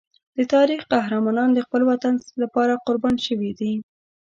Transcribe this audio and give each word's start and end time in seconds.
د 0.37 0.39
تاریخ 0.53 0.81
قهرمانان 0.93 1.49
د 1.53 1.59
خپل 1.65 1.81
وطن 1.91 2.13
لپاره 2.41 2.81
قربان 2.87 3.15
شوي 3.27 3.51
دي. 3.59 3.73